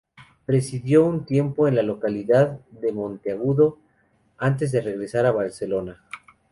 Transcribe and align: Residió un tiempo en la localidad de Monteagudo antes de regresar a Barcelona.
Residió 0.47 1.05
un 1.05 1.25
tiempo 1.27 1.67
en 1.67 1.75
la 1.75 1.83
localidad 1.83 2.59
de 2.71 2.91
Monteagudo 2.91 3.77
antes 4.39 4.71
de 4.71 4.81
regresar 4.81 5.27
a 5.27 5.31
Barcelona. 5.31 6.01